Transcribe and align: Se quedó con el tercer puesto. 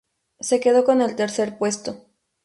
Se 0.39 0.59
quedó 0.59 0.83
con 0.83 1.03
el 1.03 1.15
tercer 1.15 1.59
puesto. 1.59 2.07